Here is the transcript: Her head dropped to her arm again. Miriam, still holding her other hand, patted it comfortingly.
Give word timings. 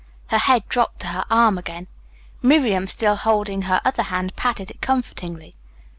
Her 0.29 0.39
head 0.39 0.67
dropped 0.67 1.01
to 1.01 1.09
her 1.09 1.25
arm 1.29 1.59
again. 1.59 1.85
Miriam, 2.41 2.87
still 2.87 3.15
holding 3.17 3.61
her 3.69 3.79
other 3.85 4.01
hand, 4.09 4.35
patted 4.35 4.71
it 4.71 4.81
comfortingly. 4.81 5.53